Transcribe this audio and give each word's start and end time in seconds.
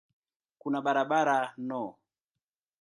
Kuna 0.59 0.79
barabara 0.85 1.37
no. 1.67 1.83